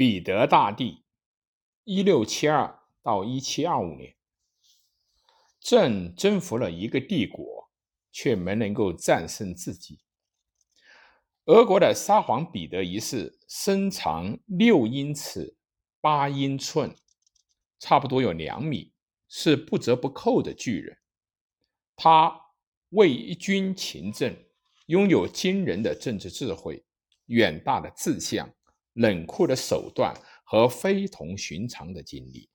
[0.00, 1.04] 彼得大帝，
[1.84, 4.16] 一六七二到一七二五年，
[5.60, 7.68] 朕征服了一个帝国，
[8.10, 10.00] 却没能够战胜自己。
[11.44, 15.58] 俄国的沙皇彼得一世身长六英尺
[16.00, 16.96] 八英寸，
[17.78, 18.94] 差不多有两米，
[19.28, 20.96] 是不折不扣的巨人。
[21.94, 22.40] 他
[22.88, 24.34] 为军勤政，
[24.86, 26.86] 拥有惊人的政治智慧、
[27.26, 28.50] 远大的志向。
[29.00, 30.14] 冷酷的手段
[30.44, 32.50] 和非同寻常的经历，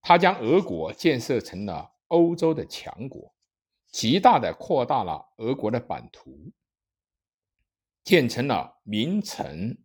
[0.00, 3.34] 他将俄国建设成了欧洲的强国，
[3.90, 6.52] 极大的扩大了俄国的版图，
[8.04, 9.76] 建成了名城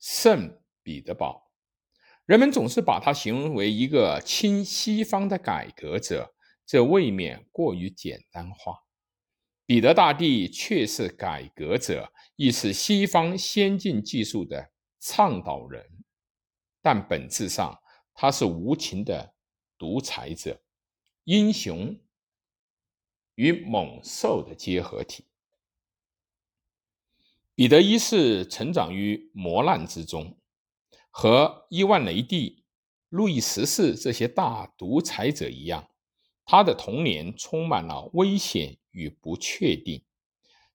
[0.00, 1.52] 圣彼得堡。
[2.24, 8.78] 人们总是把他形容为一个亲西方的改革者，这未免过于简单化。
[9.66, 14.70] 彼得大帝却是改革者，亦是西方先进技术的。
[15.08, 15.88] 倡导人，
[16.82, 17.80] 但本质上
[18.12, 19.36] 他是无情的
[19.78, 20.60] 独裁者，
[21.22, 21.96] 英雄
[23.36, 25.24] 与猛兽的结合体。
[27.54, 30.36] 彼得一世成长于磨难之中，
[31.10, 32.64] 和伊万雷帝、
[33.08, 35.88] 路易十四这些大独裁者一样，
[36.44, 40.04] 他的童年充满了危险与不确定，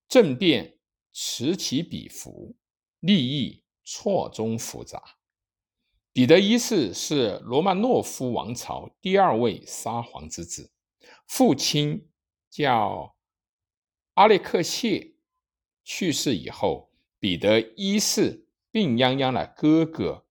[0.07, 0.79] 政变
[1.11, 2.55] 此起彼伏，
[3.01, 3.60] 利益。
[3.83, 5.17] 错综复杂。
[6.13, 10.71] 彼得一世是罗曼诺夫王朝第二位沙皇之子，
[11.25, 12.09] 父亲
[12.49, 13.15] 叫
[14.15, 15.15] 阿列克谢。
[15.83, 20.27] 去世以后，彼得一世病殃殃的哥哥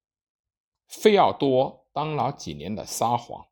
[0.87, 3.49] 费奥多当了几年的沙皇，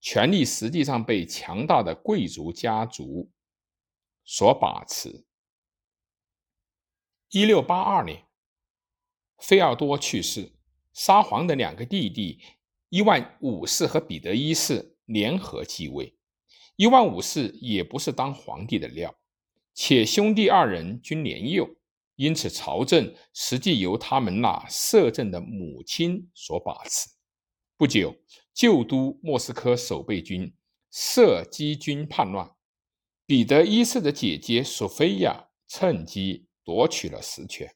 [0.00, 3.30] 权力实际上被强大的贵族家族
[4.24, 5.24] 所把持。
[7.30, 8.27] 一六八二年。
[9.38, 10.52] 费奥多去世，
[10.92, 12.40] 沙皇的两个弟弟
[12.88, 16.16] 伊万五世和彼得一世联合继位。
[16.76, 19.14] 伊万五世也不是当皇帝的料，
[19.74, 21.68] 且兄弟二人均年幼，
[22.16, 27.08] 因此朝政实际由他们那摄政的母亲所把持。
[27.76, 28.16] 不久，
[28.52, 30.52] 旧都莫斯科守备军
[30.90, 32.50] 射击军叛乱，
[33.24, 37.72] 彼得一世的姐姐索菲亚趁机夺取了实权。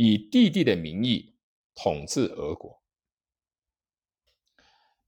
[0.00, 1.34] 以弟弟的名义
[1.74, 2.80] 统治俄国，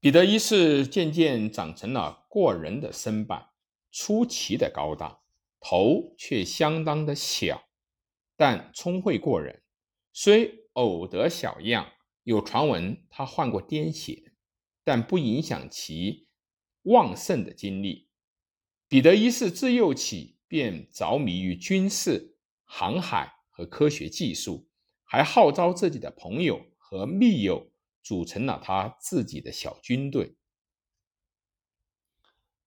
[0.00, 3.50] 彼得一世渐渐长成了过人的身板，
[3.92, 5.20] 出奇的高大，
[5.60, 7.68] 头却相当的小，
[8.36, 9.62] 但聪慧过人。
[10.12, 11.92] 虽偶得小样，
[12.24, 14.32] 有传闻他患过癫痫，
[14.82, 16.26] 但不影响其
[16.82, 18.08] 旺盛的精力。
[18.88, 22.34] 彼得一世自幼起便着迷于军事、
[22.64, 24.66] 航海和科学技术。
[25.12, 30.36] 还号召自己的朋友和密友，组成了他自己的小军队。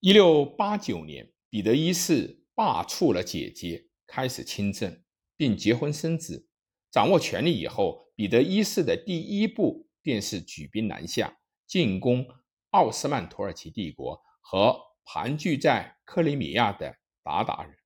[0.01, 5.01] 一六八九年，彼得一世罢黜了姐姐，开始亲政，
[5.37, 6.49] 并结婚生子。
[6.91, 12.27] 掌握权力以后，彼得一世的第一步便是举兵南下，进攻
[12.71, 17.77] 奥斯曼土耳其帝国和盘踞在克里米亚的鞑靼人，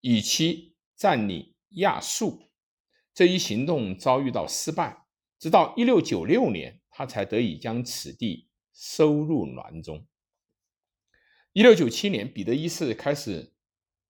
[0.00, 2.42] 以期占领亚述。
[3.16, 5.06] 这一行动遭遇到失败，
[5.38, 10.06] 直到一六九六年，他才得以将此地收入囊中。
[11.54, 13.54] 一六九七年，彼得一世开始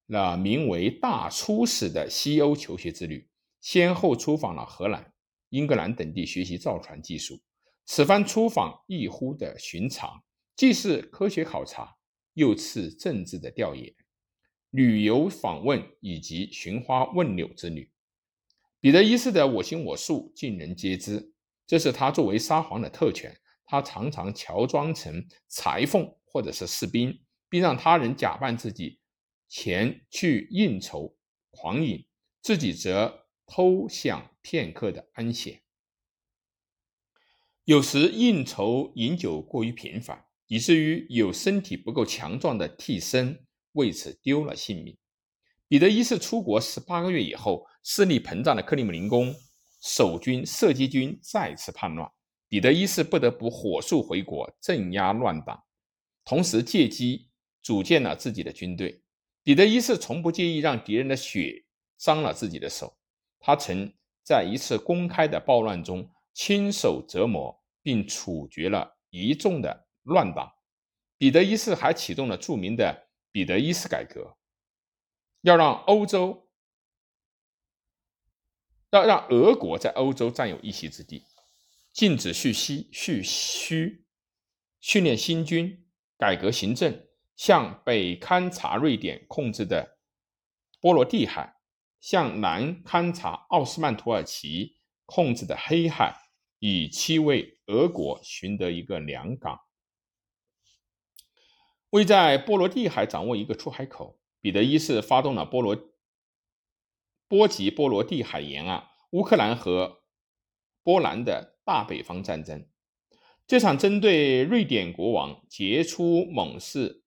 [0.08, 3.30] 了名为“大出使”的西欧求学之旅，
[3.60, 5.12] 先后出访了荷兰、
[5.50, 7.40] 英格兰等地，学习造船技术。
[7.84, 10.24] 此番出访异乎的寻常，
[10.56, 11.94] 既是科学考察，
[12.34, 13.94] 又是政治的调研、
[14.70, 17.88] 旅游访问以及寻花问柳之旅。
[18.86, 21.32] 彼得一世的我行我素，尽人皆知，
[21.66, 23.36] 这是他作为沙皇的特权。
[23.64, 29.00] 他常常乔装成裁缝或者是士兵，并让他人假扮自己
[29.48, 31.16] 前去应酬
[31.50, 32.06] 狂饮，
[32.40, 35.60] 自己则偷享片刻的安闲。
[37.64, 44.96] 有时应酬饮酒过于频繁，以至于有身体不够强壮的替身为此丢了性命。
[45.68, 49.34] 彼得一世出国十八个月以后，势力膨胀的克里姆林宫
[49.82, 52.08] 守军射击军再次叛乱，
[52.48, 55.64] 彼得一世不得不火速回国镇压乱党，
[56.24, 57.30] 同时借机
[57.62, 59.02] 组建了自己的军队。
[59.42, 61.64] 彼得一世从不介意让敌人的血
[61.96, 62.96] 脏了自己的手，
[63.40, 63.92] 他曾
[64.22, 70.48] 在一次公开的暴乱中亲手折磨并处决了一众的乱党。
[71.18, 74.35] 彼得一世还启动了著名的彼得一世改革。
[75.46, 76.48] 要让欧洲，
[78.90, 81.24] 要让俄国在欧洲占有一席之地。
[81.92, 84.04] 禁止蓄息、蓄虚，
[84.80, 85.86] 训练新军，
[86.18, 87.06] 改革行政，
[87.36, 89.98] 向北勘察瑞典控制的
[90.80, 91.54] 波罗的海，
[92.00, 96.28] 向南勘察奥斯曼土耳其控制的黑海，
[96.58, 99.60] 以期为俄国寻得一个良港。
[101.90, 105.76] 为在波罗的海掌握一个出海口，彼得一世发动了波罗
[107.26, 110.04] 波及波罗的海沿岸、乌克兰和
[110.84, 112.64] 波兰的大北方战争。
[113.44, 117.02] 这场针对瑞典国王杰出猛士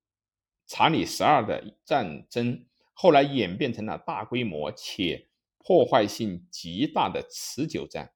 [0.68, 8.12] 查理十二的战争，后来演变成了大规模且破坏性极大的持久战。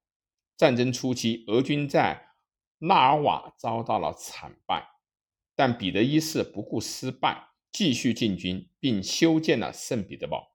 [0.54, 2.28] 战争初期，俄军在
[2.76, 4.86] 纳尔瓦遭到了惨败。
[5.54, 10.54] 但彼得一世不顾失败，继续进军，并修建了圣彼得堡，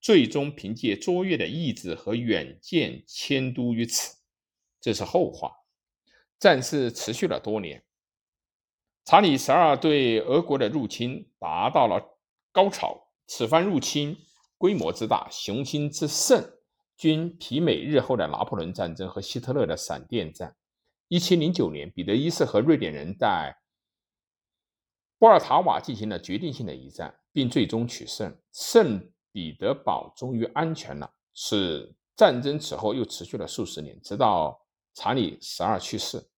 [0.00, 4.16] 最终凭借卓越的意志和远见迁都于此。
[4.80, 5.52] 这是后话。
[6.40, 7.84] 战事持续了多年，
[9.04, 12.18] 查理十二对俄国的入侵达到了
[12.50, 13.12] 高潮。
[13.28, 14.16] 此番入侵
[14.58, 16.44] 规模之大，雄心之盛，
[16.96, 20.56] 均媲美日后的拿破仑战争和希特勒的闪电战。
[21.06, 23.56] 一七零九年，彼得一世和瑞典人在
[25.18, 28.36] 波尔塔瓦进行了决定性的一战，并最终取胜。
[28.52, 31.10] 圣彼得堡终于安全了。
[31.34, 36.28] 此战争此后又持续了数十年，直到查理十二去世。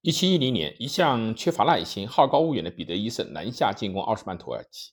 [0.00, 4.92] 一七一零年，一向缺乏耐心、好高骛远的彼得一世南下进攻奥斯曼土耳其，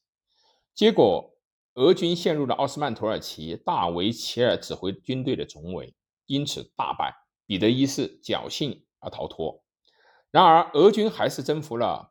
[0.74, 1.34] 结果
[1.74, 5.94] 俄军陷入了奥斯曼土耳其大维齐尔指挥军队的重围，
[6.26, 7.14] 因此大败。
[7.46, 9.62] 彼得一世侥幸而逃脱。
[10.32, 12.11] 然而，俄军还是征服了。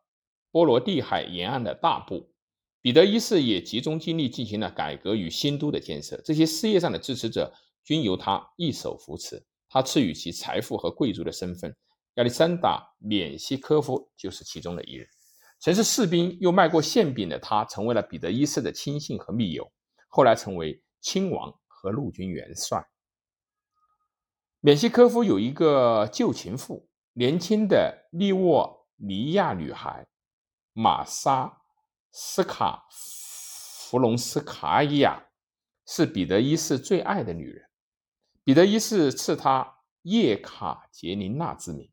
[0.51, 2.31] 波罗的海沿岸的大部，
[2.81, 6.21] 彼得一世也集中精力进行了改革与新都的建设。
[6.25, 7.53] 这些事业上的支持者
[7.85, 9.45] 均由他一手扶持。
[9.69, 11.77] 他赐予其财富和贵族的身份。
[12.15, 15.07] 亚历山大·缅西科夫就是其中的一人。
[15.61, 19.71] 曾是士兵又卖过馅饼的他，成为了彼得一世的亲信和密友。
[20.09, 22.85] 后来成为亲王和陆军元帅。
[24.59, 30.09] 缅西科夫有一个旧情妇，年轻的利沃尼亚女孩。
[30.73, 31.63] 玛莎
[32.11, 35.29] 斯卡弗隆斯卡伊亚
[35.87, 37.69] 是彼得一世最爱的女人。
[38.45, 41.91] 彼得一世赐她叶卡捷琳娜之名。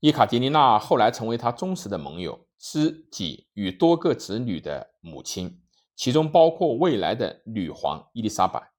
[0.00, 5.62] 叶卡捷琳娜后来成为他忠实的盟友、知己与多个子女的母亲，
[5.94, 8.72] 其中包括未来的女皇伊丽莎白。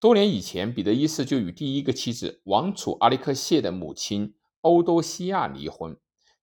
[0.00, 5.96] 多年以前，彼得一世就与第一个妻子王储阿历克谢的母亲欧多西亚离婚。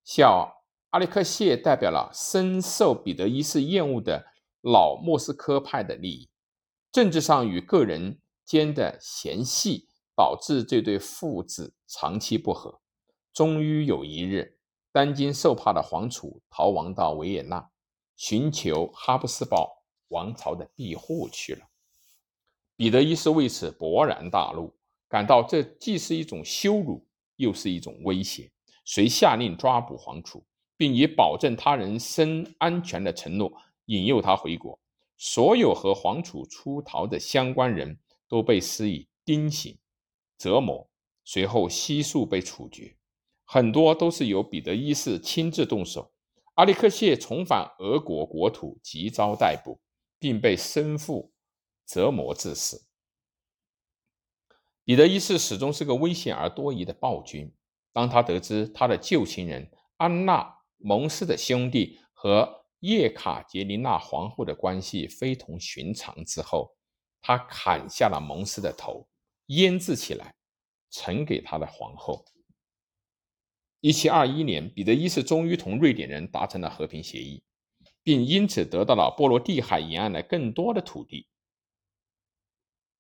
[0.06, 0.63] 小
[0.94, 4.28] 阿历克谢代表了深受彼得一世厌恶的
[4.62, 6.30] 老莫斯科派的利益，
[6.92, 12.80] 政治上与个人间的嫌隙导致这对父子长期不和。
[13.34, 14.60] 终于有一日，
[14.92, 17.72] 担惊受怕的皇储逃亡到维也纳，
[18.16, 21.66] 寻求哈布斯堡王朝的庇护去了。
[22.76, 24.72] 彼得一世为此勃然大怒，
[25.10, 27.08] 感到这既是一种羞辱，
[27.38, 28.52] 又是一种威胁，
[28.86, 30.46] 遂下令抓捕皇储。
[30.84, 33.50] 并以保证他人身安全的承诺
[33.86, 34.78] 引诱他回国。
[35.16, 37.98] 所有和皇储出逃的相关人
[38.28, 39.78] 都被施以钉刑、
[40.38, 40.90] 折磨，
[41.24, 42.98] 随后悉数被处决。
[43.46, 46.12] 很多都是由彼得一世亲自动手。
[46.56, 49.80] 阿历克谢重返俄国国土即遭逮捕，
[50.20, 51.32] 并被生父
[51.86, 52.84] 折磨致死。
[54.84, 57.50] 彼得一世始终是个危险而多疑的暴君。
[57.94, 60.53] 当他得知他的旧情人安娜。
[60.86, 66.76] 蒙斯的兄弟和叶卡捷琳娜皇后的关系非同寻常之后，
[67.22, 69.08] 他砍下了蒙斯的头，
[69.46, 70.36] 腌制起来，
[70.90, 72.26] 呈给他的皇后。
[73.80, 77.42] 一七二一年，彼得一世终于同瑞典人达成了和平协议，
[78.04, 81.30] 并因此得到了波罗的海沿岸的更多的土地。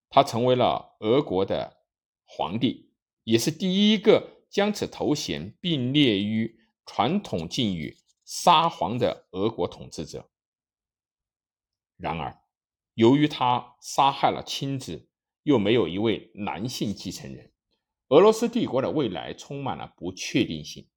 [0.09, 1.83] 他成为了俄国的
[2.23, 2.93] 皇帝，
[3.25, 6.62] 也是第一个将此头衔并列于。
[6.85, 10.29] 传统禁语“沙皇”的俄国统治者。
[11.97, 12.41] 然而，
[12.93, 15.07] 由于他杀害了亲子，
[15.43, 17.53] 又没有一位男性继承人，
[18.09, 20.89] 俄罗斯帝国的未来充满了不确定性。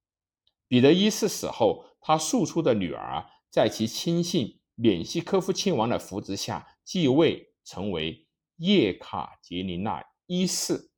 [0.67, 8.27] 彼得一世死后，他庶出的女儿在其亲信缅西科夫亲王的扶植下继位，成为
[8.57, 10.91] 叶卡捷琳娜一世。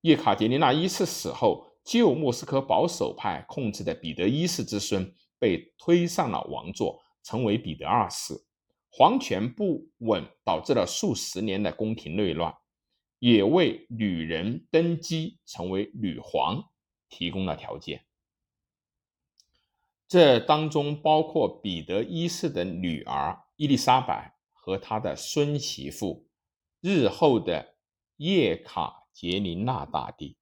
[0.00, 1.73] 叶卡捷琳娜一世死后。
[1.84, 8.46] 旧莫斯科保守派控制的彼得一世之孙被推上了王座，成为彼得二世。
[8.90, 12.56] 皇权不稳导致了数十年的宫廷内乱。
[13.20, 16.62] 也为女人登基成为女皇
[17.08, 18.04] 提供了条件。
[20.06, 26.28] 这当中包括彼得一世的女儿伊丽莎白和他的孙媳妇，
[26.82, 27.76] 日后的
[28.18, 30.36] 叶卡捷琳娜大帝。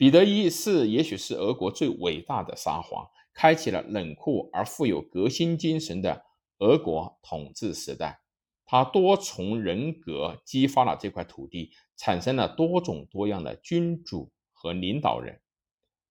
[0.00, 6.24] 彼得一世也许是俄国最伟大的沙皇，开启了冷酷而富有革新精神的
[6.60, 8.22] 俄国统治时代。
[8.64, 15.42] 他多重人格激发了这块土地，产生了多种多样的君主和领导人。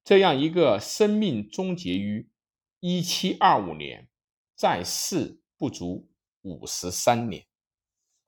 [0.03, 2.29] 这样一个生命终结于
[2.79, 4.07] 一七二五年，
[4.53, 6.07] 在世不足
[6.43, 7.43] 五十三年。